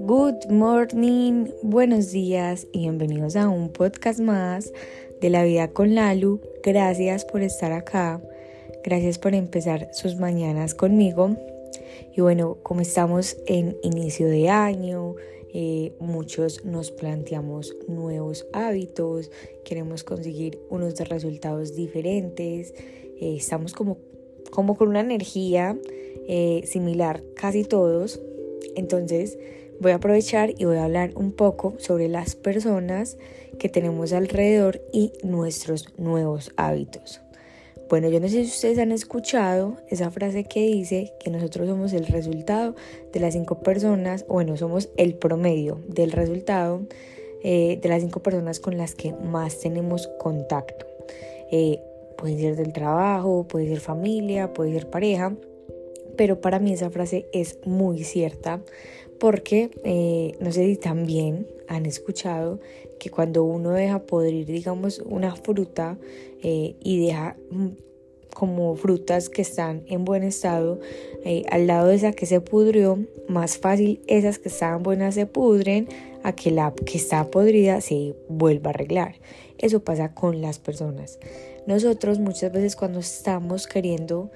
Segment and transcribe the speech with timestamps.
[0.00, 4.72] Good morning, buenos días y bienvenidos a un podcast más
[5.20, 6.40] de la vida con Lalu.
[6.64, 8.20] Gracias por estar acá,
[8.82, 11.36] gracias por empezar sus mañanas conmigo.
[12.16, 15.14] Y bueno, como estamos en inicio de año,
[15.54, 19.30] eh, muchos nos planteamos nuevos hábitos,
[19.64, 22.74] queremos conseguir unos resultados diferentes,
[23.20, 23.98] eh, estamos como,
[24.50, 25.76] como con una energía
[26.28, 28.20] eh, similar casi todos.
[28.74, 29.38] Entonces,
[29.78, 33.18] Voy a aprovechar y voy a hablar un poco sobre las personas
[33.58, 37.20] que tenemos alrededor y nuestros nuevos hábitos.
[37.90, 41.92] Bueno, yo no sé si ustedes han escuchado esa frase que dice que nosotros somos
[41.92, 42.74] el resultado
[43.12, 46.80] de las cinco personas, bueno, somos el promedio del resultado
[47.44, 50.86] eh, de las cinco personas con las que más tenemos contacto.
[51.52, 51.80] Eh,
[52.16, 55.34] puede ser del trabajo, puede ser familia, puede ser pareja,
[56.16, 58.62] pero para mí esa frase es muy cierta
[59.18, 62.60] porque eh, no sé si también han escuchado
[62.98, 65.98] que cuando uno deja podrir, digamos, una fruta
[66.42, 67.68] eh, y deja mm,
[68.38, 70.78] como frutas que están en buen estado,
[71.24, 72.98] eh, al lado de esa que se pudrió,
[73.28, 75.88] más fácil esas que estaban buenas se pudren
[76.22, 79.14] a que la que está podrida se vuelva a arreglar.
[79.56, 81.18] Eso pasa con las personas.
[81.66, 84.30] Nosotros muchas veces cuando estamos queriendo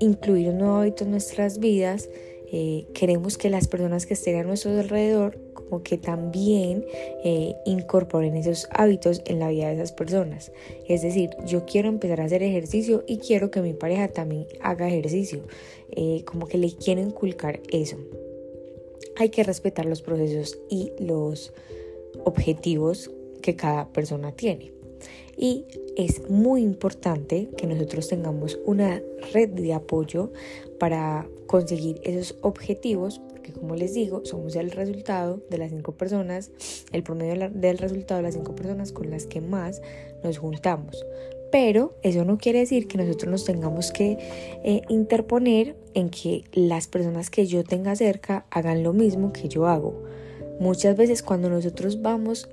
[0.00, 2.08] incluir un nuevo hábito en nuestras vidas,
[2.54, 6.84] eh, queremos que las personas que estén a nuestro alrededor como que también
[7.24, 10.52] eh, incorporen esos hábitos en la vida de esas personas.
[10.86, 14.86] Es decir, yo quiero empezar a hacer ejercicio y quiero que mi pareja también haga
[14.86, 15.44] ejercicio.
[15.92, 17.96] Eh, como que le quiero inculcar eso.
[19.16, 21.54] Hay que respetar los procesos y los
[22.24, 24.72] objetivos que cada persona tiene.
[25.36, 25.64] Y
[25.96, 29.02] es muy importante que nosotros tengamos una
[29.32, 30.32] red de apoyo
[30.78, 36.50] para conseguir esos objetivos, porque como les digo, somos el resultado de las cinco personas,
[36.92, 39.82] el promedio del resultado de las cinco personas con las que más
[40.22, 41.04] nos juntamos.
[41.50, 44.16] Pero eso no quiere decir que nosotros nos tengamos que
[44.64, 49.66] eh, interponer en que las personas que yo tenga cerca hagan lo mismo que yo
[49.66, 50.02] hago.
[50.60, 52.48] Muchas veces cuando nosotros vamos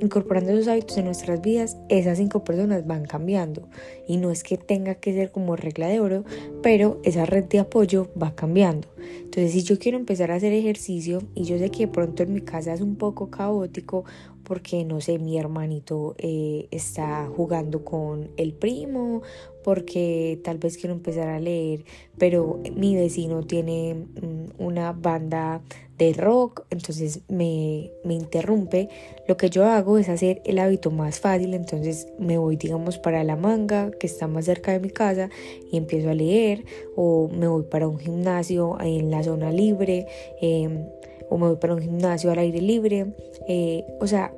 [0.00, 3.68] incorporando esos hábitos en nuestras vidas, esas cinco personas van cambiando.
[4.06, 6.24] Y no es que tenga que ser como regla de oro,
[6.62, 8.88] pero esa red de apoyo va cambiando.
[8.98, 12.40] Entonces, si yo quiero empezar a hacer ejercicio y yo sé que pronto en mi
[12.40, 14.04] casa es un poco caótico
[14.44, 19.22] porque, no sé, mi hermanito eh, está jugando con el primo,
[19.64, 21.84] porque tal vez quiero empezar a leer,
[22.18, 25.62] pero mi vecino tiene mm, una banda
[25.98, 28.88] de rock, entonces me, me, interrumpe.
[29.28, 33.22] Lo que yo hago es hacer el hábito más fácil, entonces me voy, digamos, para
[33.24, 35.30] la manga, que está más cerca de mi casa,
[35.70, 36.64] y empiezo a leer,
[36.96, 40.06] o me voy para un gimnasio en la zona libre,
[40.40, 40.86] em,
[41.30, 43.14] o me voy para un gimnasio al aire libre,
[43.48, 44.34] eh, o sea,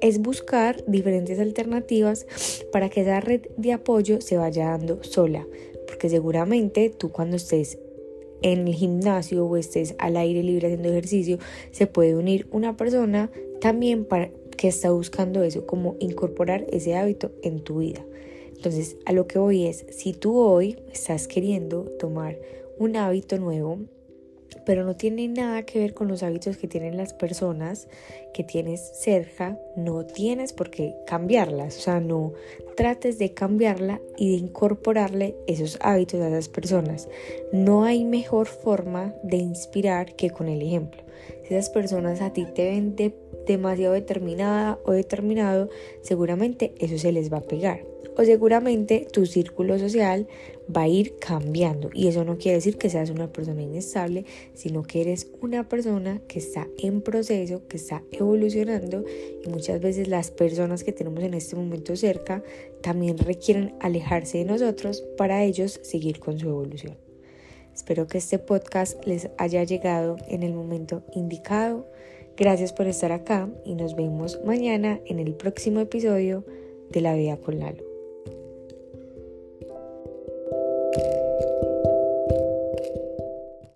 [0.00, 2.26] es buscar diferentes alternativas
[2.72, 5.46] para que esa red de apoyo se vaya dando sola,
[5.86, 7.78] porque seguramente tú cuando estés
[8.42, 11.38] en el gimnasio o estés al aire libre haciendo ejercicio,
[11.70, 13.30] se puede unir una persona
[13.60, 18.04] también para que está buscando eso, como incorporar ese hábito en tu vida.
[18.54, 22.38] Entonces, a lo que voy es, si tú hoy estás queriendo tomar
[22.78, 23.78] un hábito nuevo,
[24.64, 27.88] pero no tiene nada que ver con los hábitos que tienen las personas
[28.32, 32.32] que tienes cerca, no tienes por qué cambiarlas, o sea, no
[32.76, 37.08] trates de cambiarla y de incorporarle esos hábitos a esas personas.
[37.52, 41.02] No hay mejor forma de inspirar que con el ejemplo.
[41.44, 42.96] Si esas personas a ti te ven
[43.46, 45.70] demasiado determinada o determinado,
[46.02, 50.26] seguramente eso se les va a pegar o seguramente tu círculo social
[50.74, 54.82] va a ir cambiando y eso no quiere decir que seas una persona inestable, sino
[54.82, 59.04] que eres una persona que está en proceso, que está evolucionando
[59.44, 62.42] y muchas veces las personas que tenemos en este momento cerca
[62.82, 66.96] también requieren alejarse de nosotros para ellos seguir con su evolución.
[67.74, 71.86] Espero que este podcast les haya llegado en el momento indicado.
[72.34, 76.44] Gracias por estar acá y nos vemos mañana en el próximo episodio
[76.90, 77.85] de La Vida con Lalo.